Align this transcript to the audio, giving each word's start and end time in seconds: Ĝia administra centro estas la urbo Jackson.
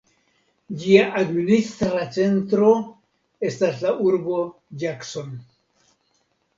Ĝia 0.83 1.03
administra 1.19 2.07
centro 2.17 2.73
estas 3.53 3.87
la 3.87 3.95
urbo 4.11 4.43
Jackson. 4.85 5.41